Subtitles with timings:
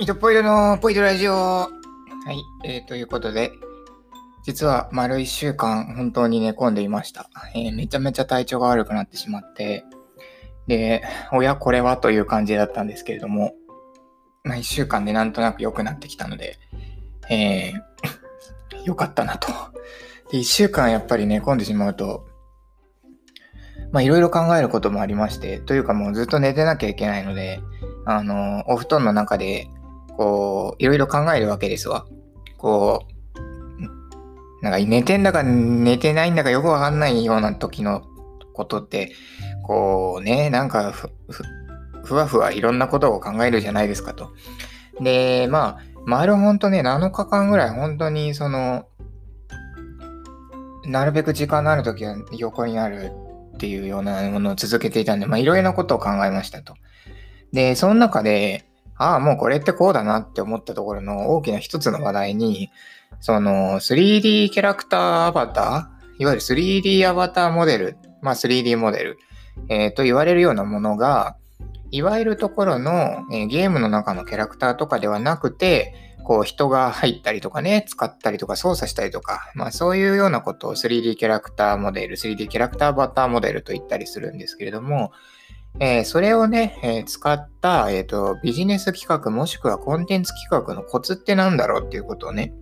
[0.00, 1.32] 糸ポイドのポイドラジオ。
[1.34, 1.68] は
[2.30, 3.50] い、えー、ということで、
[4.44, 9.84] 実は丸1週間本当に寝込んでいました、えー、めちゃめちゃ体調が悪くなってしまって、
[10.68, 11.02] で、
[11.32, 13.54] 親これはという感じだったんですけれども、
[14.44, 16.60] まあ、1週間でなんとなく良くなってきたので、
[17.28, 19.48] えー、 よかったなと。
[20.30, 22.24] で、1週間やっぱり寝込んでしまうと、
[23.90, 27.60] まあいろいろ考えることもありまして、というかもうずっと寝てなきゃいけないので、
[28.06, 29.68] あの、お布団の中で、
[30.18, 32.04] こう、いろいろ考えるわけですわ。
[32.58, 33.06] こ
[34.60, 38.02] う、なんか寝てんだか寝てないんだかよくわかんないような時の
[38.52, 39.12] ことって、
[39.62, 41.44] こうね、なんかふ、ふ、
[42.04, 44.32] ふわふわいろんなことを考えるじゃないですかと。
[45.00, 48.86] で、まあ、丸ほんとね、7日間ぐらい本当にその、
[50.84, 53.12] なるべく時間のある時は横にある
[53.54, 56.74] っていうようなものを続けていたんで、まあいろいろなことを考えましたと。
[57.52, 58.67] で、その中で、
[58.98, 62.70] ああ、もうこれってこうだなって思ったところの大きな一つの話題に、
[63.20, 69.18] その 3D キャラクターアバター、いわゆる 3D アバターモデル、まあ 3D モデル、
[69.68, 71.36] えー、と言われるようなものが、
[71.90, 85.12] いわゆるところの、えー、ゲームの中のキャラクターとかではなくて、こう人が入ったりとかね、使ったりとか操作したりとか、まあそういうようなことを 3D キャラクターモデル、3D キャラクターアバターモデルと言ったりするんですけれども、
[85.80, 92.52] えー、それをね、えー、使った、えーと、ビジネス企画もしくはコンテンツ企画のコツって何だろうっていうことをね、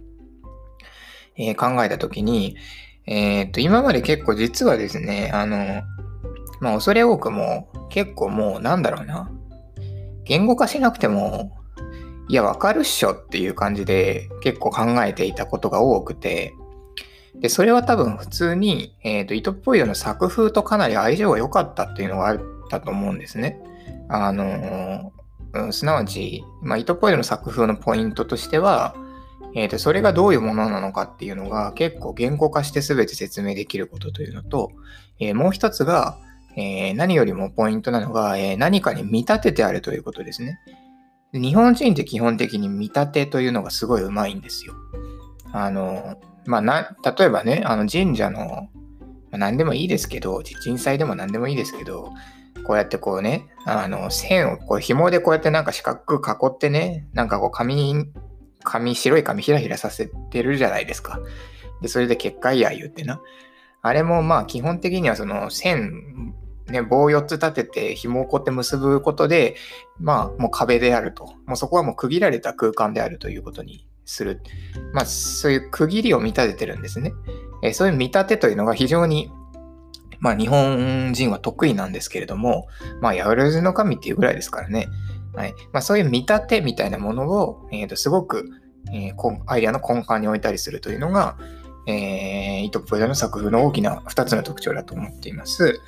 [1.36, 2.56] えー、考えたときに、
[3.06, 5.82] えっと、今まで結構実はですね、あの、
[6.60, 9.30] まあ恐れ多くも結構もうなんだろうな、
[10.24, 11.56] 言語化しなくても
[12.28, 16.54] いや、わかるっしょっていう感じで結構考えていたことが多くて、
[17.36, 22.38] で、それは多分普通に、えっ、と、糸っぽいよの作風とかなり相性が良かったっていうのがあっ
[22.68, 23.58] たと思うんですね。
[24.08, 25.12] あの、
[25.72, 28.94] すなわち、まあ、糸っぽいよの作風のポイントとしては、
[29.54, 34.70] え、ー、と、それがどういうものなのかっていうのが結構言語化して全て説明できることというのと、
[35.18, 36.18] えもう一つが、
[36.56, 40.58] え何よりもポイントなのが、え何かに見立ててあるということですね。
[41.32, 44.74] 日本人って基本的に見立てというのがすごいうまいんですよ。
[45.52, 48.68] あの、まあ、な、例えばね、あの神社の、ま
[49.32, 52.12] あ、何でもいいですけど、人祭でも何でもいいですけど、
[52.66, 58.06] こうやってこうね、あの、線をこう紐でこうやってなんか四角く囲ってね、なんかこう紙、
[58.64, 61.20] 紙、白い紙ひらひらさせてるじゃないですか。
[61.80, 63.20] で、それで結界や言ってな。
[63.82, 66.34] あれもまあ基本的にはその線
[66.68, 69.54] ね、棒4つ立てて紐をこうやって結ぶことで、
[70.00, 71.26] まあもう壁であると。
[71.46, 74.42] もうそこはもう区切られた空間であるということにする。
[74.92, 77.12] まあそういう区切りを見立ててるんですね。
[77.62, 79.30] え、そういう見立てというのが非常に
[80.20, 82.68] まあ日本人は得意なんですけれども、
[83.00, 84.88] まあヤウルズの神っていうぐらいですからね。
[85.34, 85.54] はい。
[85.72, 88.48] まあそういう見立てみたいなものを、えー、とすごく、
[88.92, 91.36] えー、アイデアの根幹に置いたりするというのが、
[91.86, 95.80] えー、イトプロの作風の大きな2つの特徴だと思っています。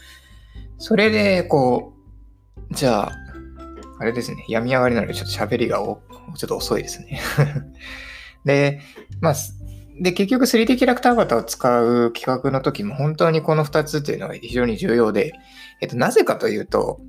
[0.78, 1.92] それで、こ
[2.70, 3.12] う、じゃあ、
[3.98, 6.00] あれですね、病み上がりなのでちょっと喋りがちょ
[6.32, 7.20] っと遅いですね。
[8.44, 8.80] で、
[9.20, 9.34] まあ、
[10.00, 15.32] で、結局 3D キャラクターアバターを使う企画の時も本当にこの2つっていうのが非常に重要で、
[15.80, 17.00] えっと、なぜかというと、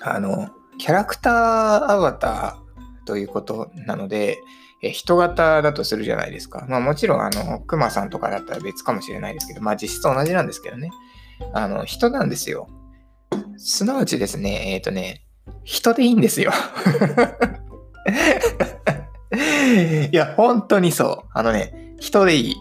[0.00, 0.48] あの、
[0.78, 4.38] キャラクターアバターということなので、
[4.82, 6.66] え人型だとするじゃないですか。
[6.68, 10.90] まあもちろん、あの、クマさんとかだったら別かもしれないですけど、まあ実質同じなんですけどね。
[11.52, 12.68] あの、人なんですよ。
[13.56, 15.22] すなわちですね、えっ、ー、とね、
[15.64, 16.52] 人でいいんですよ。
[20.12, 21.28] いや、本当にそう。
[21.32, 22.56] あのね、人でいい。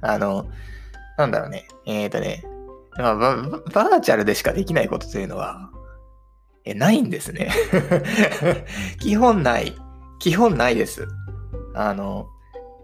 [0.00, 0.46] あの、
[1.16, 1.66] なんだろうね。
[1.86, 2.44] えっ、ー、とね、
[2.96, 5.70] まあバ、バーチャルでしかできないことというのは、
[6.64, 7.50] え、ないんですね。
[9.00, 9.74] 基本ない。
[10.18, 11.06] 基本ないです。
[11.74, 12.28] あの、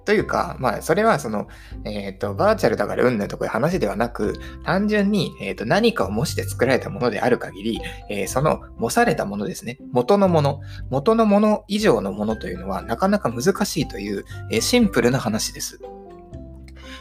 [0.04, 1.48] というか、まあ、それはその、
[1.84, 7.80] えっ、ー、と、バーチャルだからうんぬんとこういう話ではなく、単純に、えっ、ー、と、何かを模して作られたものである限り、
[8.10, 9.78] えー、その模されたものですね。
[9.92, 10.60] 元のもの。
[10.90, 15.80] 元のもの以上のものというのは、なかなか難しいという、えシンプルな話です。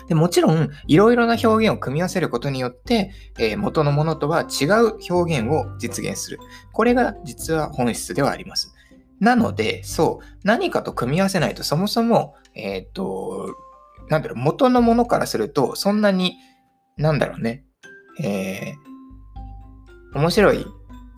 [0.08, 6.40] でもちろん、いろいろな表現を組み合わせることによって、え元のものとは違う表現を実現する。
[6.72, 8.74] これが実は本質ではあります。
[9.20, 13.56] なので、そう、何かと組み合わせないとそもそも、えっ、と、
[14.10, 16.38] なんだろう、元のものからすると、そんなに、
[16.98, 17.64] なんだろうね、
[18.22, 20.66] えー、面白い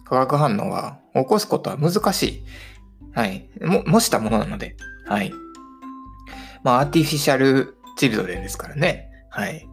[0.05, 2.43] 化学反応は起こすことは難しい。
[3.13, 3.49] はい。
[3.61, 4.75] も、模したものなので。
[5.07, 5.31] はい。
[6.63, 9.09] まあ、アーティフィシャルチルドレンですからね。
[9.29, 9.67] はい。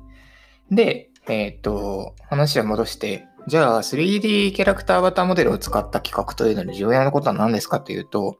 [0.71, 8.39] で、えっ、ー、と、話は戻して、じゃあ 3D キャラクターアバターモデルを使った企画というのに重要なことは何ですかというと、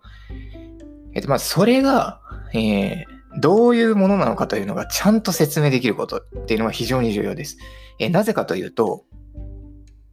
[1.15, 2.21] えっと、まずそれが、
[2.55, 7.59] えー、どういうものなのかというのがちゃんと説明できることっていうのが非常に重要です。
[7.99, 9.05] えー、なぜかというと、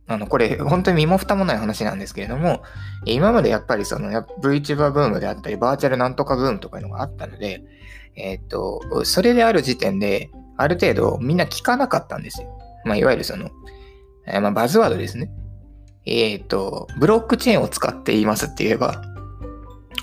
[0.07, 2.63] あの、これ、本当に身も蓋もない話なんですけれども、
[3.05, 4.09] 今までやっぱりその
[4.41, 7.63] VTuber ブームであったり、バーチャルなんとかブームとかいうのがあったので、
[8.19, 12.49] えっ、と、それである時点で、ある程度みんな聞かなかったんですよ。
[12.85, 13.49] まあ、いわゆるその、
[14.27, 15.31] えー、まあ、バズワードですね。
[16.05, 19.01] えっ、と、ブロックチェーンを使っていますって言えば、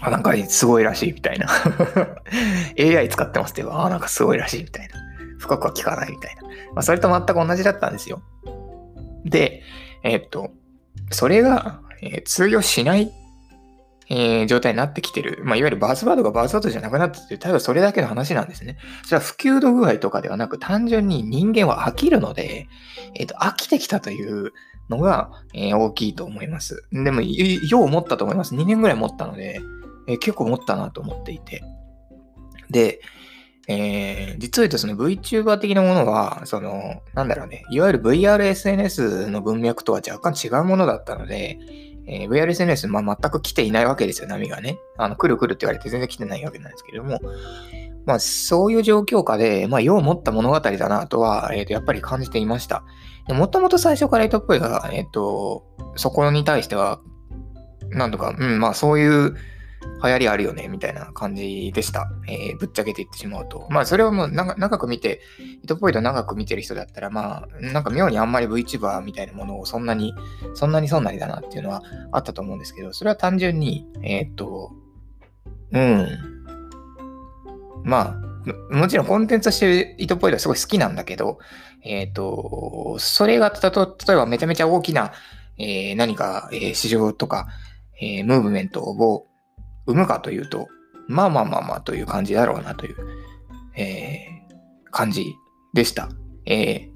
[0.00, 1.48] あ、なんかすごいらしいみたいな
[2.78, 4.94] AI 使ってますって言えば、あ、なんかすごいらしいみたいな。
[5.38, 6.42] 深くは聞かないみたいな。
[6.42, 8.22] まあ、それと全く同じだったんですよ。
[9.24, 9.62] で、
[10.02, 10.50] えっと、
[11.10, 13.12] それが、えー、通用しない、
[14.08, 15.42] えー、状態になってきてる。
[15.44, 18.78] まあ、いわゆるバズワードがバズワードじゃなくなってて、ただそれだけの話なんですね。
[19.04, 22.68] それは普及度具合とかではなく、単純に人間は飽きるので、
[23.14, 24.52] えっ、と、飽きてきたという
[24.88, 26.84] のが、え大きいと思います。
[26.92, 28.54] でも、よう思ったと思います。
[28.54, 29.60] 2年ぐらい持ったので、
[30.06, 31.62] え結構持ったなと思っていて。
[32.70, 33.00] で、
[33.68, 41.58] えー、実を言うとその VTuber 的なものは、その、なんだろうね、いわゆる VRSNS の文脈とは若干違うものだったので、
[42.06, 44.78] えー、VRSNS、まあ、全く来ていないわけですよ、波がね。
[44.96, 47.20] あの、来る来るって言われて全然来てないわけなんですけれども、
[48.06, 52.84] まあ、そういう状況下で、まあ、よう持った物語だなとは、えっ、ー、と、やっぱり感じていました。
[53.28, 55.64] もともと最初からエトっぽいが、えっ、ー、と、
[55.96, 57.00] そこに対しては、
[57.90, 59.34] なんとか、うん、まあ、そういう、
[60.02, 62.10] 流行りあるよね、みたいな感じでした。
[62.28, 63.66] えー、ぶっちゃけて言ってしまうと。
[63.70, 65.20] まあ、それはもう長く見て、
[65.62, 70.14] 糸っぽいと長く見てる人だったら、まあ、なんか妙にあんまり VTuber みたいなものをそんなに、
[70.54, 71.82] そんなにそんなにだなっていうのは
[72.12, 74.72] あったと思うんですけど、それは単純に、えー、っと、
[75.72, 76.08] うん。
[77.84, 81.38] まあ、もちろんコンテンツとして糸っぽいのはすごい好きなんだけど、
[81.82, 85.12] えっ、と、それがたと例えばめちゃめちゃ大きな、
[85.58, 87.48] えー、何か、えー、市場とか、
[88.00, 89.25] えー、ムーブメントを
[89.86, 90.68] 生むかというと、
[91.08, 92.96] まあまあまあまあという感じだろうなという、
[93.76, 95.34] えー、感じ
[95.72, 96.08] でした。
[96.46, 96.90] えー、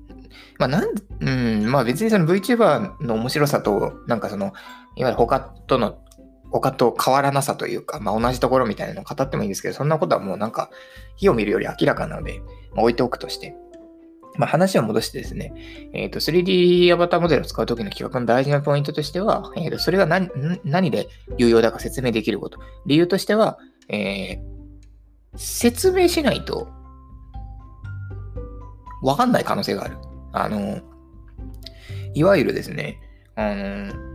[0.58, 0.88] まあなん、
[1.20, 1.30] う
[1.66, 4.52] ん、まあ別にその VTuber の面白さと、なんかその、
[4.96, 5.98] いわゆる他との、
[6.50, 10.70] 他と変わらなさというか、まあ同じところみたいなのを語ってもいいんですけど、そんなことはもうなんか、
[11.16, 12.40] 火を見るより明らかなので、
[12.74, 13.54] まあ、置いておくとして。
[14.36, 15.52] まあ、話を戻してですね、
[15.92, 20.30] え、ー、と、3D アバターモデルを使うときの企画の大事なポイントとしては、えー、とそれが何
[20.64, 22.58] 何で有用だか説明できること。
[22.86, 24.38] 理由としては、えー、
[25.36, 26.68] 説明しないと、
[29.02, 29.96] わかんない可能性がある。
[30.32, 30.80] あの、
[32.14, 33.00] いわゆるですね、
[33.34, 34.10] あの、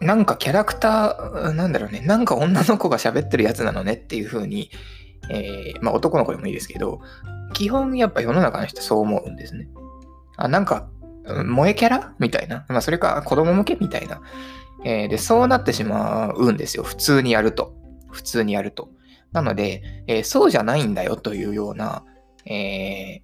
[0.00, 4.70] なんかキャラクター、なんだろうね、なんか女の子が喋ってるやつなのねっていう風に、
[5.30, 7.00] えー、まあ男の子でもいいですけど、
[7.54, 9.68] 基本やっぱ世の中の人そう思うんですね。
[10.36, 10.88] あ、なんか、
[11.24, 12.66] 萌えキャラみたいな？
[12.68, 14.20] まあそれか子供向けみたいな？
[14.84, 16.82] えー、で、そうなってしまうんですよ。
[16.82, 17.74] 普通にやると。
[18.10, 18.90] 普通にやると。
[19.32, 22.04] なので、えー、そうじゃないんだよというような、
[22.44, 23.22] え、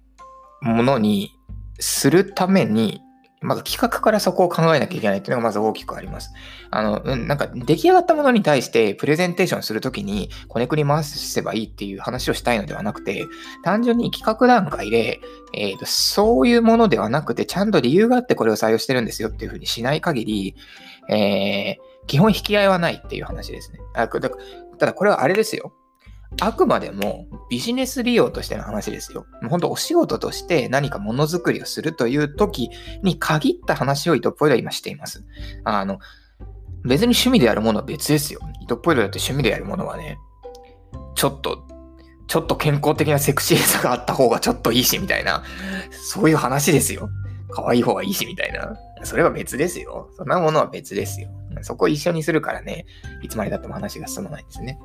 [0.61, 1.31] ものに
[1.79, 3.01] するために、
[3.43, 6.31] まず企画からそこを考えなきゃいけないっていうのがまず大きくあります。
[6.71, 13.25] あの、なんか出来上がったものに対してプレゼンテーションするときにこねくり回せばいいっていう話をしたいのではなくて、
[13.63, 15.19] 単純に企画段階で、
[15.53, 20.55] えーと、そういうものではなくて、ちゃんと理由があってこれを採用してるんですよっていうふうにしない限り、
[21.09, 23.79] えー、基本引き合いはないっていう話ですね。
[23.93, 24.19] あた
[24.87, 25.73] だこれはあれですよ。
[26.41, 29.25] あくまでもビジネス利用としての話ですよ。
[29.49, 32.69] 本当お仕事として何かものづくりをするという時
[33.01, 35.23] に限った話を糸っぽいでは今しています。
[35.63, 35.99] あの、
[36.83, 38.39] 別に趣味でやるものは別ですよ。
[38.61, 40.17] 糸っぽいだって趣味でやるものはね、
[41.15, 41.67] ちょっと、
[42.27, 45.43] ちょっと健康的なセクシーさがあった方がちょっといいし、みたいな、
[45.91, 47.09] そういう話ですよ。
[47.51, 48.75] 可愛い方がいいし、みたいな。
[49.03, 50.09] それは別ですよ。
[50.17, 51.29] そんなものは別ですよ。
[51.61, 52.85] そこを一緒にするからね、
[53.21, 54.79] いつまでだっても話が進まないんですね。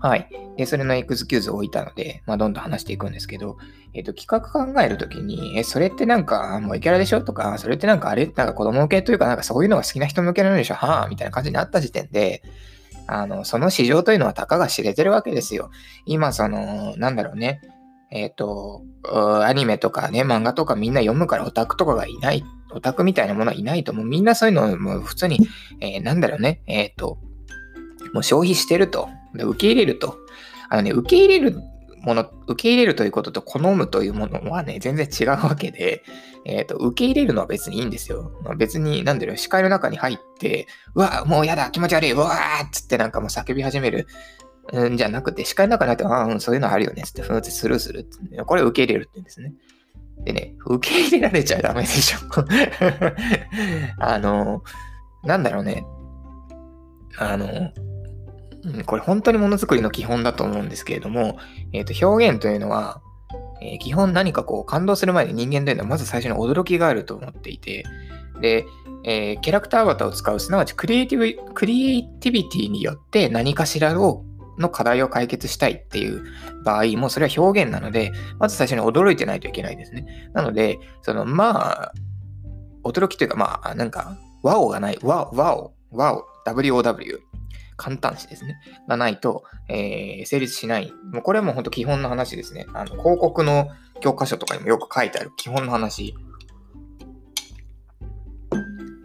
[0.00, 0.28] はい。
[0.56, 3.58] で、それの X キューズを置いたので、まあ、どんどん話していくんですけど、
[3.92, 12.42] えっ、ー、と、企画考えるときに、え、それってなんか、もうイケラでしょとか、それってなんかあれ、なんか子供向けというか、なんかそういうのが好きな人向けなのでしょはあみたいな感じになった時点で、
[13.06, 15.70] あの、その市場というのはたかが知れてるわけですよ。
[16.06, 17.60] 今、その、なんだろうね。
[18.12, 18.82] えっ、ー、と、
[19.44, 25.40] アニメとかね、漫画とかみんな読むからオタクとかがいない、オタクみたいなものはいないと、もうみんなそういうのをもう普通に、
[25.80, 27.18] えー、なんだろうね、えっ、と、
[28.12, 29.08] もう消費してると。
[29.34, 30.18] で受け入れると。
[30.68, 31.56] あのね、受け入れる
[32.02, 36.02] もの、受け入れるということと好むというものはね、全然違うわけで、
[36.44, 38.32] えっ、ー、と、受け入れるのは別にいいんですよ。
[38.56, 44.06] 別に、なんだろう、視界の中に入って、うわ、もうやだ、気持ち悪い、うわーっつってなんかもう叫び始める。
[44.72, 48.06] うんじゃなくて、視界の中に入って、ああ、うん、そういうのあるよね、つって、ふーってスルーする
[48.46, 49.52] これ受け入れるって言うんですね。
[50.24, 52.18] でね、受け入れられちゃダメでしょ。
[53.98, 54.62] あの、
[55.24, 55.84] なんだろうね。
[57.18, 57.48] あの、
[58.86, 61.38] これ本当にものづくりの基本だと思うんですけれども、
[61.72, 63.00] えー、と表現というのは、
[63.62, 67.84] えー、基本何かこう感動する前に人間というのはまず最初に驚きがあると思っていて、
[68.40, 68.66] で、
[69.04, 74.24] えー、キャラクターアバターを使う、すなわちクリエイティブ、クリエイティビティによって何かしらを
[74.58, 76.22] の課題を解決したいっていう
[76.64, 80.30] 場合も、それは表現なので、まず最初に驚いてないといけないですね。
[80.34, 81.92] なので、その、まあ、
[82.84, 87.20] 驚きというか、まあ、なんか、ワオがない、ワオ、ワオ、ワオ、WOW、
[87.80, 88.60] 簡単詞ですね。
[88.86, 90.92] がないと、えー、成立しない。
[91.12, 92.66] もうこれはもう本当基本の話ですね。
[92.74, 93.68] あの広告の
[94.00, 96.14] 教科書とかにもよく書いてある基本の話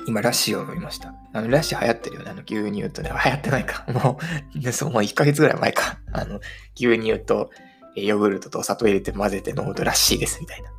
[0.08, 1.16] 今、ラッシーを飲みました。
[1.34, 2.32] あの、ラッシー流行ってるよね。
[2.32, 3.86] あの、牛乳とね、 流行ってないか。
[3.92, 4.20] も
[4.56, 6.00] う、そう、もう1ヶ月ぐらい前か。
[6.12, 6.40] あの、
[6.76, 7.50] 牛乳と、
[7.96, 10.70] ヨーグルトとお砂糖入れて混ぜて飲むとラッシーです、みたいな。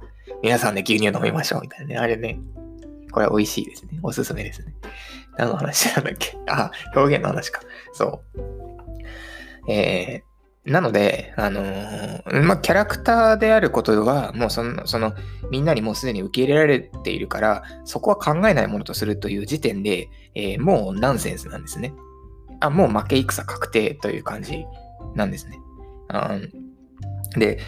[0.42, 1.96] 皆さんで、ね、牛乳飲みましょう、みたいなね。
[1.96, 2.38] あれね、
[3.10, 3.98] これ美味しいですね。
[4.02, 4.74] おすすめですね。
[5.38, 6.36] 何の話なんだっけ？
[6.48, 7.62] あ、表現の話か。
[7.96, 8.22] そ
[9.66, 9.72] う。
[9.72, 15.14] えー、なので、あのー、まあ、キャラクターであることは、もうその、その、
[15.50, 21.94] みんなにもうすでに受け入れられているから、そこは考えないものとするという時点で、えー、もうナンセンスなんですね。
[22.60, 24.64] あ、もう負け戦確定という感じ
[25.14, 25.58] なんですね。
[26.08, 26.38] あ
[27.36, 27.58] で、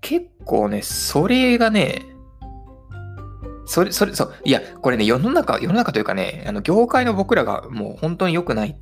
[0.00, 2.02] 結構ね、それがね、
[3.66, 8.76] それ、それ、そう、いや、これね、世の中、世の中というかね、あの、業界の僕らがもう本当に良くない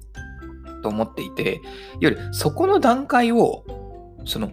[0.81, 1.61] と思っていて、いわ
[2.01, 3.65] ゆるそこの段階を、
[4.25, 4.53] その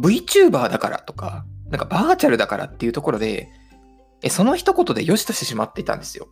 [0.00, 3.48] VTuber だからとか、なんかバーチャルだからっていうところで、
[4.22, 6.28] えその一言で良しとしてしまっていたんですよ。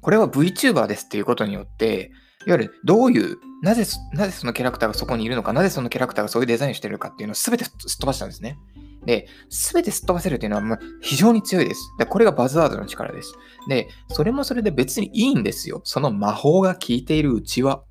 [0.00, 2.12] これは VTuber ですっていうことによって、
[2.46, 8.58] いわゆるどういう、なぜ、なぜそのキャラクターがそこにいるのか、なぜそのキャラクターがそういうデザインしてるかっていうのを全てすっ飛ばしたんですね。
[9.04, 11.80] で、全てすっ飛ばせるっていうのは非常に強いです。
[11.98, 13.34] でこれがバズワードの力です。
[13.68, 15.80] で、それもそれで別にいいんですよ。
[15.84, 17.82] その魔法が効いているうちは。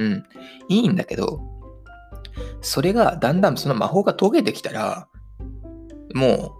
[0.00, 0.24] うん。
[0.68, 1.40] いいんだけど、
[2.62, 5.08] それがだんだんその魔法が解けてきたら、
[6.14, 6.56] も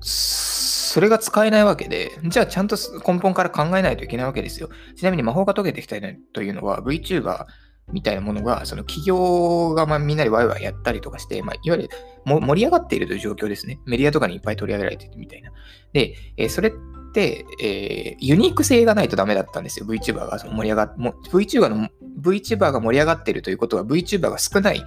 [0.00, 4.70] それが使えないわけで、じゃあちゃんと根本から考えないといけないわけですよ。
[4.96, 5.96] ちなみに魔法が解けてきた
[6.32, 7.44] というのは VTuber
[7.92, 11.88] みたいなものが、その企業がまみんなでワイワイやったりとかして、まあ、いわゆる
[12.24, 13.78] 盛り上がっているという状況ですね。
[13.86, 15.52] メディアとかにいっぱい取り上げられてるみたいな。
[15.92, 16.72] で、え、それ
[17.10, 19.86] っ、えー、ユニーク性がないとダメだったんですよ。
[19.86, 21.88] VTuber が盛り上がっ、VTuber の、
[22.20, 24.84] VTuber が盛り上がっているということは VTuber が少ない、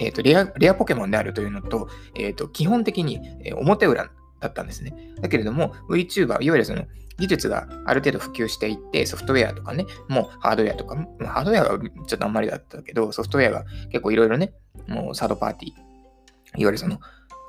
[0.00, 3.20] えーと、レアレアポケモンであるというのと、えーと、基本的に
[3.54, 4.10] 表裏
[4.40, 4.94] だったんですね。
[5.20, 6.84] だけれども VTuber、いわゆるその
[7.18, 10.96] 技術がある程度普及していって、ソフトウェアとかね、もうハードウェアとか、
[11.26, 14.54] ハードウェアがちょっとあんまりだったけど、ソフトウェアが結構いろいろね、
[14.88, 16.98] もうサードパーティー、いわゆるその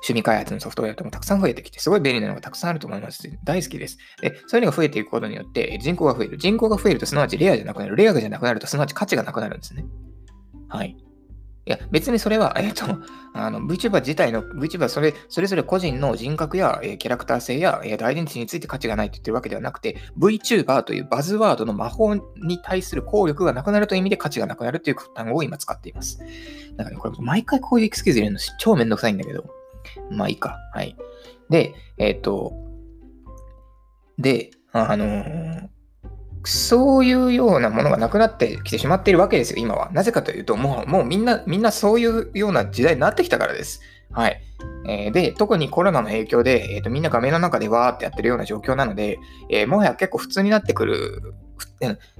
[0.02, 3.22] 趣味開発のソフトウェアともたくさん増えてきて、すごい便利なのがたくさんあると思います。
[3.44, 3.98] 大好きです。
[4.20, 6.38] で、そういうのが増えていくことによって人口が増える。
[6.38, 7.96] 人口が増えるとすなわちレアじゃなくなる。
[7.96, 9.84] レアじゃなくなるとすなわち価値がなくなるんですね。
[10.68, 10.96] はい。
[11.64, 26.18] いや、別にそれは、えっ、ー、と、あの、VTuber 自体の、VTuber それ、それぞれ個人の人格や、えー、キャラクター性や、えー、アイデンティティについて価値がないと言ってるわけではなくて、VTuber というバズワードの魔法に対する効力がなくなるという意味で価値がなくなるという単語を今使っています。
[26.76, 29.44] だからね、これ毎回こういうエクスキューズ入れるの超めんどくさいんだけど、
[30.10, 30.58] まあいいか。
[30.74, 30.96] はい。
[31.50, 32.52] で、えっ、ー、と、
[34.18, 35.68] で、あのー、
[36.44, 39.90] そういうようなものがなくなってきてしまっているわけですよ、今は。
[39.92, 43.80] なぜかというと、もう、もうみんな、みんなそういうような時代になってきたからです。
[44.10, 44.40] はい。
[44.86, 49.18] えー、で、特にコロナの影響で、えーと、みんな画面の中でわーってやってるような状況なので、
[49.50, 51.34] えー、もはや結構普通になってくる、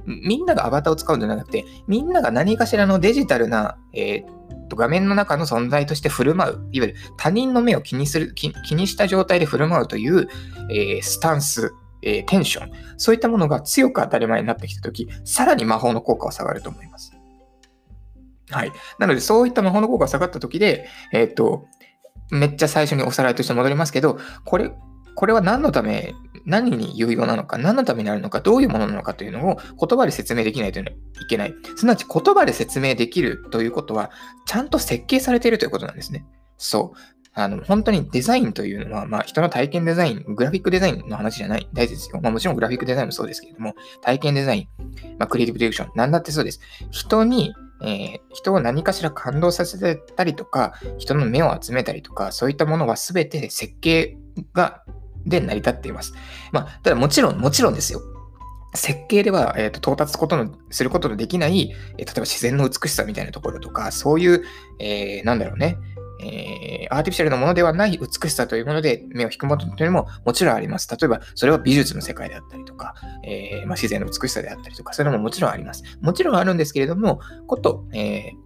[0.06, 10.28] みんながアバターを使うんじゃなくて、みんなが何かしらのデジタルな、えー画面の中の存在として振る舞う、いわゆる他人の目を気にする、気にした状態で振る舞うという、
[10.70, 17.12] えー、スタンス、えー、テンション、そういったものが強く当たり前になってきたとき、さらに魔法の効果は下がると思います。
[18.50, 18.72] はい。
[18.98, 21.66] なので、そういった魔法の効果が下がったときで、えっ、と、
[22.30, 24.72] めっちゃ最初におさらいとして戻りますけど、これ、
[25.14, 26.14] これは何のため、
[26.44, 30.84] 何に有用なのか、何のためになるのか、どういうものなのかというのを言葉で説明できないとい
[31.28, 31.54] けない。
[31.76, 34.10] すなわち言葉で説明できるということは、
[34.46, 36.24] ちゃんと設計されているということなんですね。
[36.56, 36.98] そう。
[37.34, 42.20] あの、本当にデザインというのは、まあ、人の体験デザイン、グラフィックデザインの話じゃない、大事ですよ。
[42.22, 44.68] まあ、もちろんグラフィックデザインもそうですけれども、体験デザイン、
[45.18, 46.60] まあ、クリエイティブディレクション、なんだってそうです。
[46.90, 54.16] 人に、えー、人を何かしら感動させたりとか、人の目を集めたりとか、そういったものは全て設計
[54.52, 54.84] が、
[55.26, 56.14] で成り立っています。
[56.52, 58.00] まあ、ただもちろん、もちろんですよ。
[58.74, 64.42] 設計では、えーと、到達ことのすることのできない、えー、例えば自然の美しさみたいなところとか、そういう、
[64.78, 65.76] えー、なんだろうね、
[66.24, 70.88] えー、アーティフィシャルなものではない美しさというもので目を引くものというのももちろんあります。
[70.90, 75.82] 例えば、それは美術の世界であったりとか、えー、まあ、自然の美しさであったりとか、そういうのももちろんあります。
[76.00, 78.41] もちろんあるんですけれども、こと、えー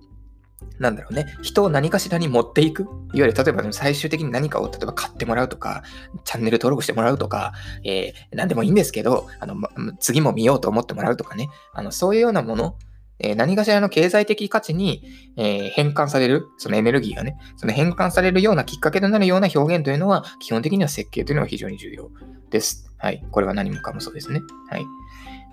[0.78, 2.82] なんだろうね、人を何かしらに持っていく。
[2.82, 2.86] い
[3.20, 5.82] わゆる、例えば最終的に何かを例えば買ってもらうとか、
[6.24, 7.52] チャンネル登録してもらうとか、
[7.84, 12.76] えー、何でもいいんですけど、あの、ま、次も見ようと思ってもらうとかね、あの、そういうようなもの、
[13.18, 15.02] えー、何かしらの経済的価値に、
[15.36, 22.10] えー、変換される、そのエネルギーがね、その変換されるようなきっかけとなるような表現というのは、基本的には設計というのは非常に重要
[22.50, 22.92] です。
[22.98, 23.24] はい。
[23.30, 24.42] これは何もかもそうですね。
[24.70, 24.84] はい。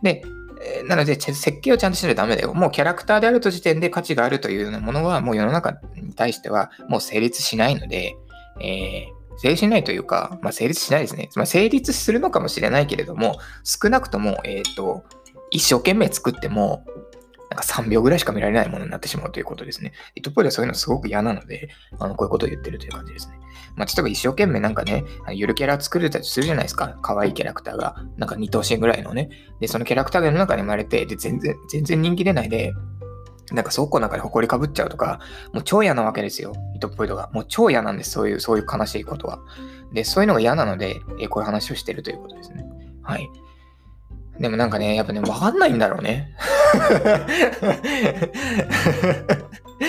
[0.01, 0.23] で、
[0.87, 2.53] なので、設計をちゃんとしないとダメだよ。
[2.53, 8.15] もうキャラクターであると時点で価値があるというようなものは、もう世の中に対してはもう成立しないので、
[8.59, 11.29] えー、成立しないというか、まあ、成立しないですね。
[11.35, 15.03] まあ、成立するのかもしれないけれども、少なくとも、えっ、ー、と、
[15.51, 16.85] 一生懸命作っても、
[17.53, 19.93] なんか3秒ぐらいしか見られないものになってしまうということですね。
[20.15, 21.69] 一方ではそういうのすごく嫌なので、
[21.99, 23.37] あのこういうことを言ってるという感じですね。
[23.75, 26.97] まあ、例えば一生懸命なんかね、ゆるキャラ作れたりするじゃないですか。
[27.01, 27.95] 可愛いキャラクターが。
[28.17, 29.29] なんか2頭身ぐらいのね。
[29.59, 32.73] で、そのキャラクターが世の中に生まれて、で、全然、全然人気出ないで、
[33.51, 35.19] なんか倉庫の中で埃かぶっちゃうとか、
[35.53, 36.53] もう超嫌なわけですよ。
[36.75, 37.29] 糸っぽいとか。
[37.33, 38.11] もう超嫌なんです。
[38.11, 39.39] そういう、そういう悲しいことは。
[39.91, 42.65] で、そういうのが嫌なので、えこういう話をしてるということですね。
[43.03, 43.29] はい。
[44.39, 46.35] でもなんかね、やっぱね、わかんないんだろうね。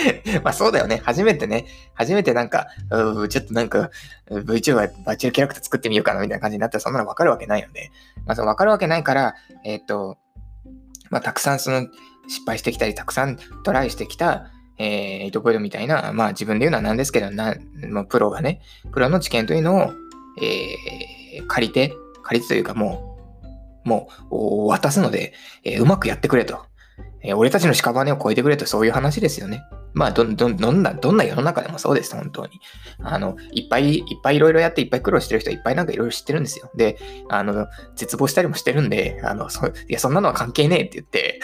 [0.43, 1.01] まあそうだよね。
[1.03, 3.89] 初めてね、初めてなんか、ちょっとなんか
[4.29, 7.91] VTuber バーチャルキャラクター作ってみようかなみたいな感じになったらそんなのわかるわけないので、
[8.25, 10.17] まあそのわかるわけないから、えっ、ー、と、
[11.09, 11.87] まあたくさんその
[12.27, 17.55] 失敗してきたり、たくさんトライしてきた、えー、イトポイドみたいな、まあ自分で言うのはなんですけど、な
[17.87, 18.61] まあ、プロがね、
[18.91, 19.93] プロの知見というのを、
[20.41, 23.14] えー、借りて、借りてというかもう、
[23.85, 26.65] もう渡すので、えー、うまくやってくれと。
[27.23, 29.63] えー、俺たちの屍を超えてくれとそういう話ですよね。
[29.93, 32.59] まあ、ど、ど、どんな、どんな世の中でもそうです、本当に。
[33.01, 36.69] あの、いっぱいいっぱいいろいろやっていっぱい苦労してる人いっぱいなんかいろいろ知ってるんですよ。
[36.75, 36.97] で、
[37.29, 41.39] あの、絶望したりもしてるんで、あの、そいや、そんなのは関係ねえって言って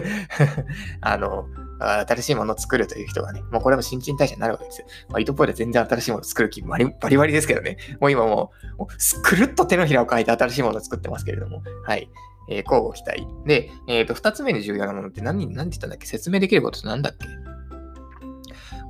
[1.02, 1.46] あの、
[1.84, 4.86] 新しいものを作るという人がね、もうこれも新陳代謝になるわけですよ。
[5.08, 7.76] まあ、イトポイで全然新しいものを作る気バリバリバリですけどね。
[8.00, 11.62] もう今もう、もうくるっと手のひらを変えて新しいものを作ってますけれども。
[11.84, 12.08] はい。
[12.48, 13.26] えー、交互期待。
[13.46, 16.06] で、えっ、ー、と、二つ目に重要なものって何、何て言ったんだっけ？
[16.06, 17.26] 説明できることって何だっけ？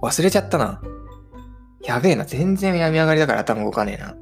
[0.03, 0.83] 忘れちゃったな。
[1.83, 2.25] やべえな。
[2.25, 4.17] 全然病み上がりだから頭動かねえな。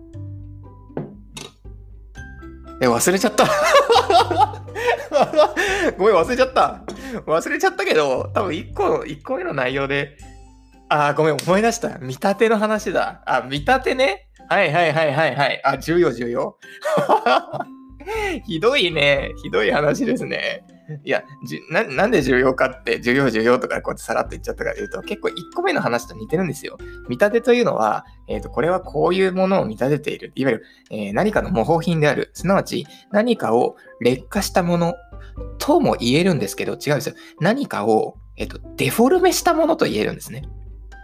[2.83, 3.47] え、忘れちゃった
[5.99, 6.83] ごめん、忘れちゃった。
[7.27, 10.17] 忘れちゃったけど、多分一個、一個目の内容で、
[10.89, 11.99] あー、ごめん、思い出した。
[11.99, 13.23] 見立ての話だ。
[13.27, 14.29] あ、見立てね？
[14.49, 15.61] はいはいはいはいはい。
[15.65, 16.57] あ、重要重要。
[18.47, 19.31] ひどいね。
[19.43, 20.65] ひどい話ですね。
[21.05, 21.25] いや
[21.71, 26.79] な、なんで重要かって、重要重要とかこうやってさらっと言っちゃったかというと、結構1個目の話と似てるんですよ。
[27.09, 30.33] 見立てというのは、えっ、ー、と、これはこういうものを見立てている。
[30.35, 32.31] いわゆる、えー、何かの模倣品である。
[32.35, 34.95] すなわち、何かを劣化したもの
[35.59, 37.15] とも言えるんですけど、違うんですよ。
[37.41, 40.43] 何かを、えっ、ー、と、デフォルメしたものと言えるんですね。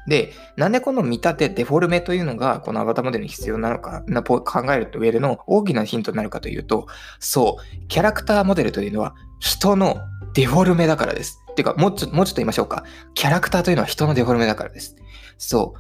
[0.09, 4.41] で、なんでこの見立て、デフォルメというのが、このアバターモデルに必要なのか、な考
[4.73, 6.87] える上での大きなヒントになるかというと、
[7.21, 9.99] そう、キャラクターモデルというのは人の
[10.33, 11.45] デフォルメだからです。
[11.53, 12.85] っていうか、もうちょもうちょっと言いましょうか。
[13.15, 14.97] キャラクターというのは人のデフォルメだからです。
[15.37, 15.75] そ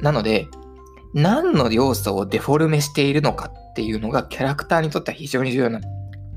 [0.00, 0.02] う。
[0.02, 0.48] なので、
[1.12, 5.80] 何の要素をデフォルメしているのかっていうのがキャラクターにとっては非常に重要な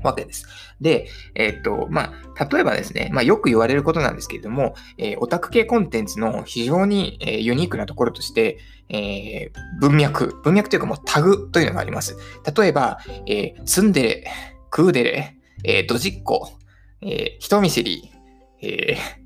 [0.02, 0.46] わけです。
[0.80, 8.58] で、えっ、と、まあ、例えばですね、まあ、よく言われることなんですけれども、えー、オタク系コンテンツの非常に、えー、ユニークなところとして、
[8.88, 12.16] えー、文脈、文脈というかもうタグというのがあります。
[12.56, 14.24] 例えば、えー、ツンデレ、
[14.70, 16.52] クーデレ、えー、ドジッコ、
[17.00, 18.10] えー、人見知り、
[18.60, 19.17] えー、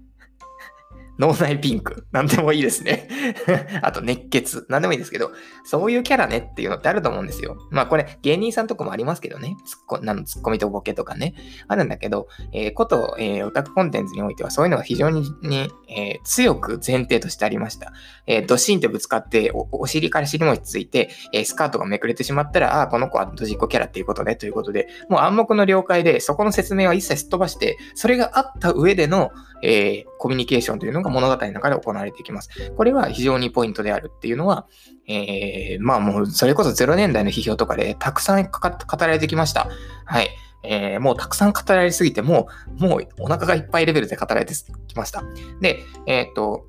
[1.22, 2.04] 脳内ピンク。
[2.10, 3.08] なんでもいいですね。
[3.80, 4.66] あと熱血。
[4.68, 5.30] なんでもいいですけど、
[5.64, 7.56] そういうキャラねっていうのってあると思うんですよ。
[7.70, 9.56] まあこれ芸人さんとかもありますけどね。
[9.64, 11.34] ツッコなんツッコミとボケとかね。
[11.68, 17.92] あるんだけど、えー、こと、えー、オタクコンテンツにおいてはそういうのが非常に、ね、えー、強く前提としてありました。
[18.26, 29.30] えー、ドシンってぶつかってお、お尻から尻餅ついて、え、スカートがめくれてしまったら、ああ、この子はドジっ子キャラっていうことね、ということで、もう暗黙の了解で、そこの説明は一切すっ飛ばして、それがあった上での、
[29.62, 32.72] え、コミュニケーションというのが物語の中で行われていきます。
[32.76, 34.66] これは非常にポイントであるっていうのは、
[35.06, 38.50] えー、まあもうそれこそ0年代の批評とかでたくさん語
[38.98, 39.68] られてきました。
[40.04, 40.30] はい。
[40.64, 42.48] えー、もうたくさん語られすぎて、も
[42.78, 44.54] う、もうお腹がいっぱいレベルで語られて
[44.86, 45.24] きました。
[45.60, 46.66] で、えっ、と、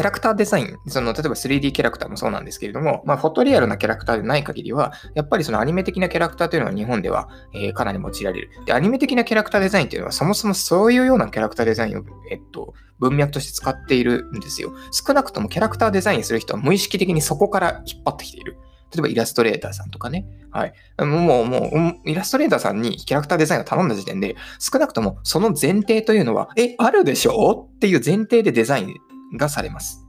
[0.00, 8.50] キャラクターデザイン、その例えば 3D キャラクターもそうなんですけれども、まあ、フォトリアルなキャラクターでない限りは、やっぱりそのアニメ的なキャラクターというのは日本では、えー、かなり用いられる。
[8.64, 14.72] で、アニメ的なキャラクターデザインというのは、そもそもそういうようなキャラクターデザインを、えっと、文脈として使っているんですよ。
[14.90, 18.56] 少なくともキャラクターデザインする人は無意識的にそこから引っ張ってきている。
[18.92, 20.24] 例えばイラストレーターさんとかね。
[20.50, 20.72] はい。
[20.98, 21.70] もう、も
[22.04, 27.68] う、イラストレーターさんにキャラクターデザインを頼んだ時点で、少なくともその前提というのは、え、あるでしょ？
[27.76, 28.94] っていう前提でデザイン
[29.36, 30.06] がされます。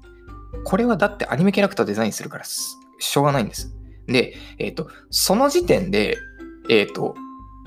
[0.65, 3.73] これはだってアニメキャラクターデザインするからしょうがないんです。
[4.07, 6.17] で、えっ、ー、と、その時点で、
[6.69, 7.15] えっ、ー、と、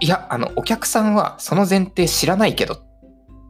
[0.00, 2.78] いや、あの、お客さんはその前提知らないけど、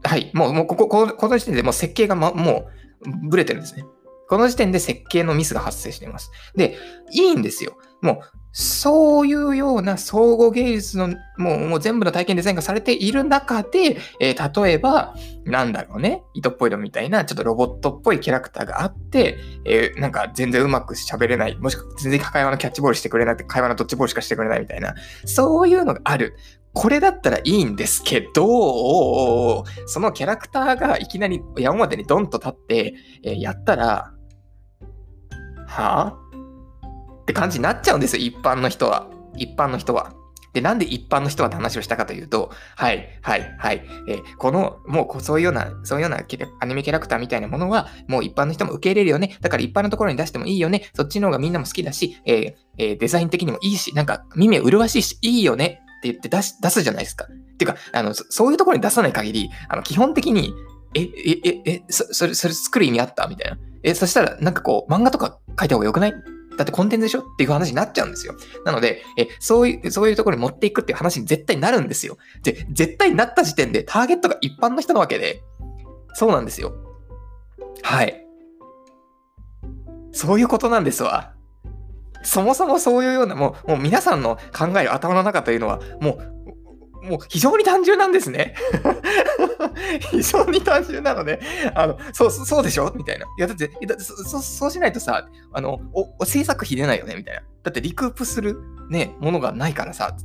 [0.02, 2.70] はい、もう、もうここ、この時点でもう設計が、ま、も
[3.02, 3.84] う、ブレてるんですね。
[4.28, 6.30] この時点で設計のミスが発生しています。
[6.54, 6.76] で、
[7.12, 7.76] いいんですよ。
[8.02, 26.36] もう、そういうような総合芸術のもうもう全部の体験デザインがされている中で、えー、例えば、なんだろうね、糸っぽいのみたいなちょっとロボットっぽいキャラクターがあって、えー、なんか全然うまく喋れない、もしくは全然会話のキャッチボールしてくれなくて、会話のドッジボールしかしてくれないみたいな、そういうのがある。
[26.74, 34.12] これだったらいいんですけど、そのキャラクターがいきなり山までにドンと立って、えー、やったら、
[35.66, 36.23] はぁ
[37.24, 39.08] って感じになっちゃうんですよ、一般の人は。
[39.36, 40.12] 一般の人は。
[40.52, 43.84] で、なんで一般の人はって話をしたかというと、はい、はい、はい。
[44.08, 46.18] えー、この、もうそういうような、そういうような
[46.60, 49.36] アニメキャラクターみたいなものは、もう一般の人も受け入れるよね。
[49.40, 50.90] だから一般のところに出してもいいよね。
[50.94, 57.24] そっちの方がみんなも好きだし、えーえー、デザイン的にもいいし、なんか耳麗しいし、いいよねって言って出し出すじゃないですか。
[57.24, 60.52] っていうか、あの、そういうところに出さない限り、あの、基本的に、
[60.94, 63.26] え、え、え、え、そそれ、それ作る意味あった？
[63.26, 63.58] みたいな。
[63.82, 66.14] え、そしたら、なんかこう、漫画とか書いた方がよくない？
[66.56, 68.34] だってコンテンツでしょっていう話になっちゃうんですよ。
[68.64, 72.16] なので、えそういう、そういうところに持っていくっていう話に絶対なるんですよ。
[72.42, 75.42] で、絶対なった時点でターゲットが一般の人なわけで、
[76.14, 76.74] そうなんですよ。
[77.82, 78.24] はい。
[80.12, 81.34] そういうことなんですわ。
[82.22, 86.33] そもそもそういうような、もう、もう皆さんの考える頭の中というのは、もう
[87.04, 88.54] もう非常に単純なんですね。
[90.10, 91.40] 非常に単純なので、
[91.74, 92.92] あの、そう、そうでしょ？
[92.96, 93.26] みたいな。
[93.26, 97.14] いや、だって、だそそうしないとさ、あのお、制作費出ないよね？
[97.16, 97.42] みたいな。
[97.62, 98.58] だってリクープする
[98.90, 100.16] ね、ものがないからさ、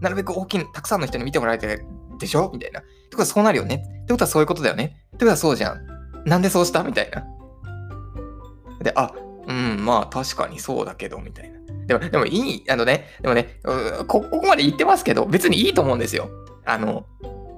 [0.00, 1.84] なるべく大きい、たくさんの人に見てもらえて
[2.18, 2.50] でしょ？
[2.52, 2.80] みたいな。
[2.80, 3.84] ってことはそうなるよね？
[4.02, 4.96] ってことはそういうことだよね？
[5.08, 5.86] ってことはそうじゃん。
[6.24, 6.82] なんでそうした？
[6.82, 7.24] みたいな。
[8.82, 9.12] で、あ、
[9.46, 11.58] うん、まあ確かにそうだけど、みたいな。
[11.86, 13.60] でも、でもいい、あのね、でもね、
[14.06, 16.28] ここまで言ってますけど、別にいいと思うんですよ。
[16.64, 17.06] あの、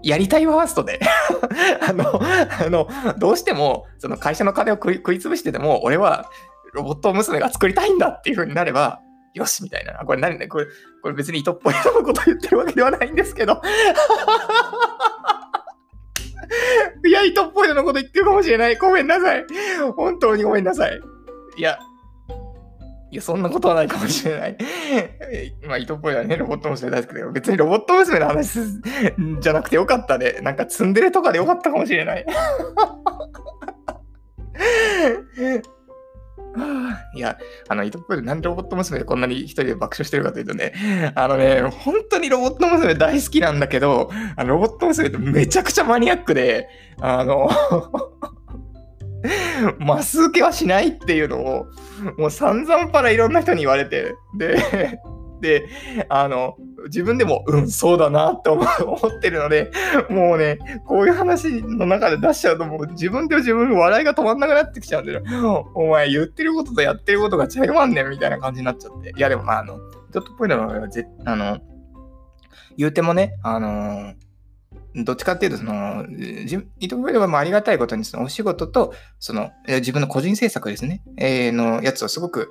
[0.03, 1.01] やりたいファーストで
[1.81, 6.31] あの、あの、どうしても、その会社の金を食い潰してでも、俺は
[6.75, 9.01] ロボット娘が作りたいんだっていう風になれば、
[9.33, 9.95] よしみたいな。
[10.05, 10.67] これ何ね、これ、
[11.03, 13.61] これ別に糸っぽいこと言ってるわけではないんですけど
[17.05, 18.77] いや、糸っぽいのこと言ってるかもしれない。
[18.77, 19.45] ごめんなさい。
[19.97, 21.01] 本当にごめんなさい。
[21.57, 21.79] いや、
[23.15, 24.57] いや、そんなことはないかもしれない。
[25.69, 28.59] まあ、糸っぽいはね、ロボット娘大好きだけど、別にロボット娘の話
[29.39, 30.41] じゃなくてよかったね。
[30.43, 32.27] なんかツンデレとかでよかったかもしれない。
[37.15, 46.69] いや、あの、糸っぽいなんでロボット娘でこんなに一人で爆笑してるかというとね、あのね、本当にロボット娘大好きなんだけど、あのロボット娘ってめちゃくちゃマニアックで、
[47.01, 47.49] あの
[49.79, 51.67] マス受けはしないっていうのを、
[52.19, 54.99] もう散々パラいろんな人に言われて、で、
[55.41, 55.69] で、
[56.09, 59.71] あの、自分でも、うん、そうだなって思ってるので、
[60.09, 65.71] もうね、こういう話の中で出しちゃうと、もう自分で自分笑いが止まんなくなってきちゃうんだよ。
[65.75, 69.13] お前言ってることとやってることが違いまんねんみたいな感じになっちゃって。
[69.17, 70.89] いや、でもまあ、あの、ちょっとっぽいのは、
[71.27, 71.59] あの、
[72.77, 74.15] 言うてもね、あのー、
[74.95, 76.07] どっちかっていうと、その、
[76.79, 82.51] 伊藤部はもありがたいことに、そのお仕事と、その、自分の個人制作ですね、えー、のやつをすごく、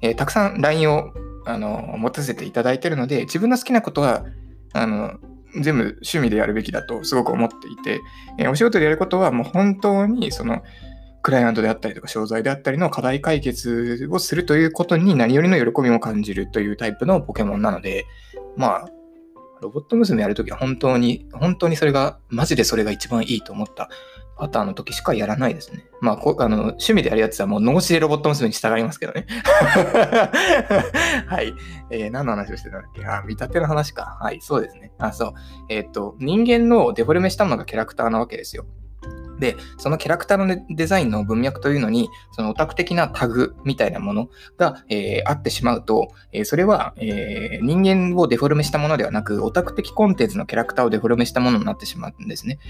[0.00, 1.12] えー、たくさん LINE を
[1.44, 4.24] あの持たせていただいてるので、自分の好きなことは、
[4.72, 5.18] あの、
[5.60, 8.00] 全部趣味でやるべきだとすごく思っていて、
[8.38, 10.62] えー、お仕事でやることはもう本当にその
[11.22, 18.06] クライアントであったりとか商材であったりの課題解決をするということに何よりの喜びも感じるというタイプのポケモンなので、
[18.56, 18.88] まあ、
[19.62, 23.88] ロボット娘やるときは本当に、本当にそれが、マジでそれが一番いいと思った
[24.36, 25.84] パターンの時しかやらないですね。
[26.00, 29.26] まあ、こあの趣味でやるやつはもう脳死でロボット娘に従いますけどね。
[31.28, 31.54] はい。
[31.90, 33.06] えー、何の話をしてたんだっけ？
[33.06, 34.18] あ、見立ての話か。
[34.20, 34.90] はい、そうですね。
[34.98, 35.32] あ、そう。
[35.68, 38.66] えっ、と、人間のデフォルメしたものがキャラクターなわけですよ。
[39.42, 52.60] で、そのキャラクターのデザインの文脈というのに、そのオタク的なタグみたいなものが、えー、あってしまうと、えー、それは、えー、人間をデフォルメしたものではなく、オタク的コンテンツのキャラクターをデフォルメしたものになってしまうんですね。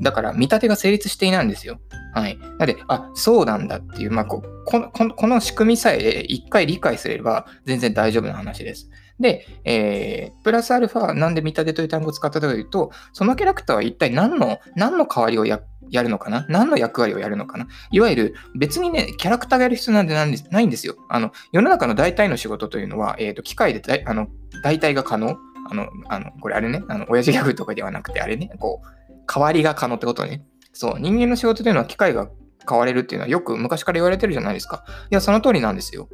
[0.00, 1.78] だから、見立てが成立していないんですよ。
[2.14, 2.38] はい。
[2.38, 8.90] なので、あ、そうなんだっていう、まあ、こここの仕組みさえ一回理解すれば全然大丈夫な話です。
[9.20, 16.46] で、えー、プラスアルファ、なんで見立てという単語を使ったかというと、そのキャラクターは一体何の、何の代わりをやっやるのかな？
[16.48, 17.68] 何の役割をやるのかな？
[17.90, 20.14] いわゆる別にね、キャラクターがやる必要なんて
[20.50, 20.96] ないんですよ。
[21.08, 24.28] あの、世の中の大体の仕事というのは、えっ、ー、と、機械であの
[24.62, 25.36] 代替が可能。
[25.68, 30.46] あの、あの、これあれね、あの、親父ギャグとかではなくて、あれね、こう、代わりが可能ってことね。
[30.72, 32.28] そう、人間の仕事というのは機械が
[32.68, 34.84] 変われるっていうのはよく昔から言われてるじゃないですか。
[35.10, 36.08] いや、その通りなんですよ。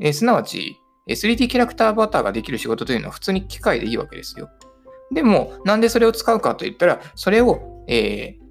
[0.00, 0.76] えー、すなわち、
[1.08, 4.50] 3D キャラクターバターができる仕事というのは普通に機械でいいわけですよ。
[5.12, 8.43] でも、なんでそれを使うかといったら、それを、えー、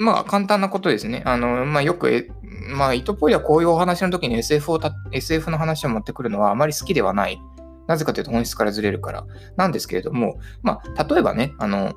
[0.00, 1.22] まあ、簡単なことですね。
[1.26, 2.30] あの、まあ、よく、
[2.70, 7.38] まあ、イトポイはこういうお話の時に SF をた、SF の話を持ってくるのはあまり好きではない。
[7.86, 9.26] なぜかというと本質からずれるから。
[9.56, 11.92] なんですけれども、まあ、例えばね、あの、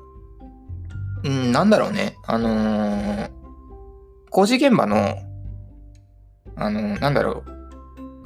[1.24, 2.18] うん、なんだろうね。
[2.26, 3.30] あのー、
[4.28, 5.16] 工事現場の、
[6.56, 7.42] あの、なんだろ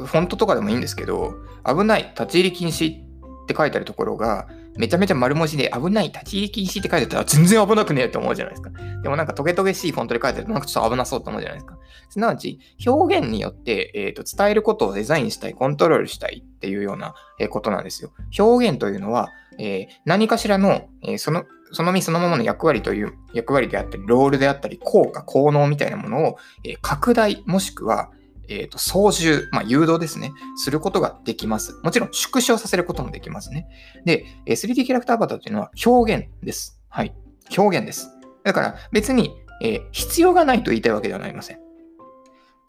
[0.00, 8.70] う、フォントとかでもいいんですけど、危ない、立ち入り禁止って書いてあるところが、めちゃめちゃ丸文字で危ない、立ち入り禁止って書いてたら全然危なくねえって思うじゃないですか。
[9.02, 11.78] でもなんかトゲトゲしいフォントで書いてるとなんかちょっと危なそうと思うじゃないですか。
[12.10, 17.14] すなわち、表現によって、えーと、伝えることをデザインしたい、コントロールしたいっていうような
[17.50, 18.12] ことなんですよ。
[18.38, 28.10] 表現というのは、えー、何かしらの、えー、そのその身そのままの役割という役割であったり、ロールであったり、効果、効能みたいなものを、え、拡大もしくは、
[28.48, 31.78] えーと、操縦、まあ、誘導ですね、することができます。
[31.82, 33.68] もちろん縮小させることもできますね。
[34.04, 36.80] で、3D キャラクターアバターというのは表現です。
[36.88, 37.14] はい。
[37.56, 38.08] 表現です。
[38.44, 41.58] だから別に、えー、必要がないと言いたいわけではありません。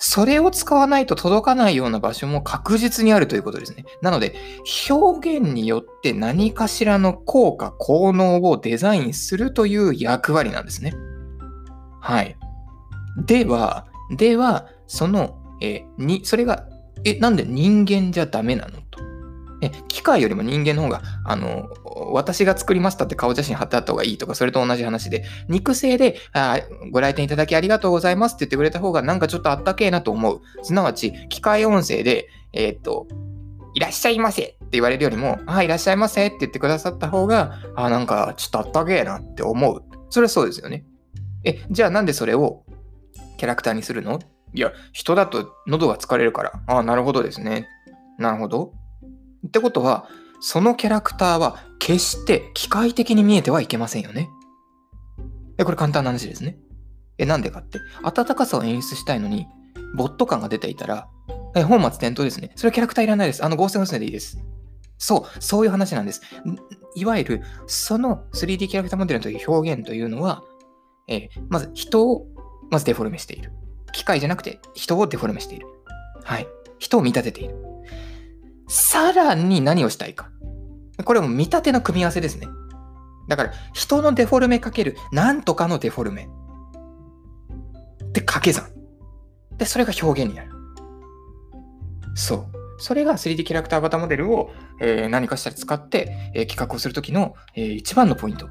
[0.01, 3.83] それを使わないと届かないような場所も確実にあるということですね。
[4.01, 4.33] なので、
[4.89, 10.93] 表現によって何かしらの効果、効能をデザインするという役割なんですね。
[11.99, 12.37] はい。
[13.25, 16.67] では、では、その、えに、それが、
[17.03, 18.99] え、なんで人間じゃダメなのと。
[19.61, 21.69] え、機械よりも人間の方が、あの、
[22.13, 26.59] 私が作りましたって顔写真貼ってあった方がいいとか、それと同じ話で、肉声で、あ
[26.91, 30.41] ご来店いただきありがとうございますって言ってくれた方が、なんかちょっとあったけえなと思う。
[30.63, 33.07] すなわち、機械音声で、えー、っと、
[33.73, 39.83] いらっしゃいませって言われるよりも、あ、いらっしゃいませって言ってくださった方が、あ、なんかちょっとあったけえなって思う。
[40.09, 40.85] それはそうですよね。
[41.43, 42.63] え、じゃあなんでそれを
[43.37, 44.19] キャラクターにするの
[44.53, 46.51] いや、人だと喉が疲れるから。
[46.67, 47.67] ああ、なるほどですね。
[48.17, 48.73] なるほど。
[49.47, 50.07] ってことは、
[50.41, 54.29] そのキャラクターは決して機械的に見えてはいけませんよね。
[55.57, 56.57] え、これ簡単な話ですね。
[57.17, 59.47] え、なんでかって、温かさを演出したいのに、
[59.95, 61.07] ボット感が出ていたら、
[61.55, 62.51] え、本末転倒ですね。
[62.55, 63.43] それはキャラクターいらないです。
[63.43, 64.41] あの合成補正でいいです。
[64.97, 66.21] そう、そういう話なんです。
[66.95, 70.43] いわゆる、その 3D キャラクターモデルという表現というのは、
[71.07, 72.27] え、まず人を、
[72.69, 73.51] まずデフォルメしている。
[73.91, 75.67] 機械じゃなくて人をデフォルメしている。
[76.23, 76.47] はい。
[76.79, 77.55] 人を見立てている。
[78.67, 80.29] さらに何をしたいか。
[81.03, 82.47] これも見立ての組み合わせですね。
[83.27, 86.29] だから、人のデフォルメかける、なんとかのデフォルメ。
[88.11, 88.69] で、掛け算。
[89.57, 90.51] で、それが表現になる。
[92.15, 92.45] そう。
[92.79, 98.47] それが 3D キャラクター型モデルを、えー、何かしたら使って、えー、企画をするときの、えー、一番のポイント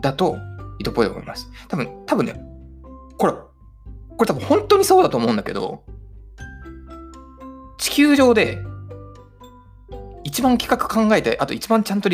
[0.00, 0.36] だと、
[0.78, 1.50] 意図っぽいと思います。
[1.68, 2.40] 多分、多分ね、
[3.18, 3.34] これ、
[4.22, 5.82] これ多分本当にそうだと思うんだけど、
[7.76, 8.58] 地球上で
[10.22, 12.08] 一番企画考えて、あと一番ちゃんと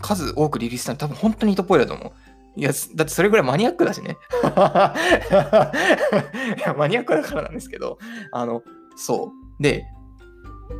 [0.00, 2.12] 数多くリリースしたの多分本当に糸っぽいだと思う。
[2.58, 4.16] いや、だってそれぐらいマニアックだしね。
[6.56, 7.98] いや、マニアックだからなんですけど、
[8.30, 8.62] あの、
[8.96, 9.62] そう。
[9.62, 9.84] で、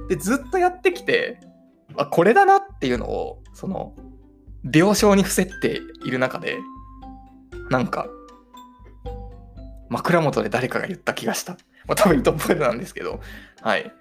[0.08, 1.38] で、ずっとやってきて、
[1.98, 3.94] あ、これだなっていうのを、その、
[4.72, 6.56] 病床に伏せている中で、
[7.68, 8.06] なんか、
[9.92, 11.52] 枕元で誰かが言った気がした。
[11.86, 13.20] まあ、多分糸っぽいなんですけど、
[13.60, 13.92] はい。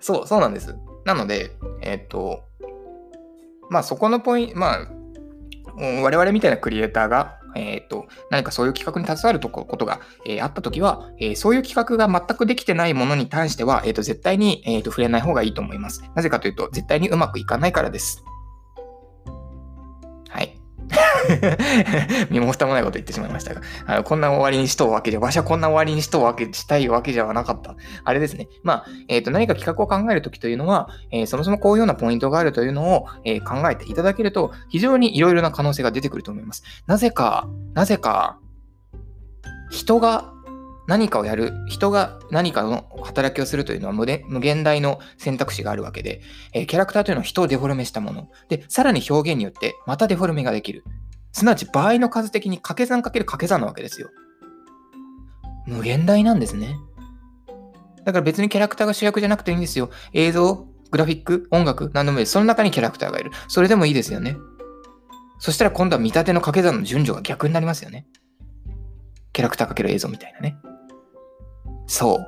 [0.00, 0.74] そう、そうなんです。
[1.04, 1.52] なので、
[1.82, 2.44] えっ、と、
[3.70, 4.88] まあそこのポイント、まあ、
[5.76, 16.02] 我々みたいなクリエイターが、えっ、と、何かそういう企画に携わるとことが、えー、あったときは、えー、そういう企画が全くできてないものに対しては、えっ、と、絶対に、えっ、と、触れない方がいいと思います。
[16.14, 18.24] なぜかというと、絶対にうまくいかないからです。
[22.30, 27.76] 身も蓋もないこと言ってしまいましたが、あのこんな終わりにしとうわけじゃ、わしはこんな終わりにしとうわけ、したいわけじゃなかった。
[28.04, 28.48] あれですね。
[28.62, 36.62] まあ、えっ、ー、と、何か企画を考えるときというのは、えー、そもそもこういうようなポイントがあるというのを、えー、考えていただけると、非常にいろいろな可能性が出てくると思います。
[36.86, 38.38] なぜか、なぜか、
[39.70, 40.34] 人が
[40.86, 46.20] 何かをやる、人が何かの働きをするというのは無無限大の選択肢があるわけで、
[46.52, 48.28] えーキャラクターというのは人をデフォルメしたもの。
[48.48, 50.84] で、さらに表現によってまたデフォルメができる。
[51.34, 54.08] すなわち場合の数的に掛け算かける掛け算なわけですよ。
[55.66, 56.76] 無限大なんですね。
[58.04, 59.90] だから別にキャラクターが主役じゃなくていいんですよ。
[60.12, 62.32] 映像、グラフィック、音楽、何でもいいです。
[62.32, 63.32] その中にキャラクターがいる。
[63.48, 64.36] それでもいいですよね。
[65.40, 68.06] そしたら今度は見立ての掛け算の順序が逆になりますよね。
[69.32, 70.56] キャラクターかける映像みたいなね。
[71.88, 72.26] そう。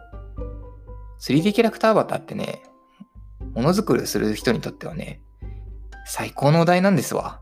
[1.20, 2.60] 3D キャラクターアバターってね、
[3.54, 5.20] ものづくりする人にとってはね、
[6.06, 7.40] 最高のお題なんですわ。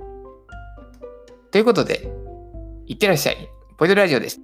[1.54, 2.10] ということで、
[2.88, 3.48] いってらっしゃい。
[3.78, 4.40] ポイドラジオです。